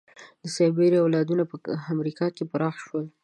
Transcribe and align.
د 0.41 0.43
سایبریا 0.55 0.99
اولادونه 1.03 1.43
په 1.51 1.55
امریکا 1.93 2.25
کې 2.35 2.43
پراخه 2.51 2.79
شول. 2.85 3.05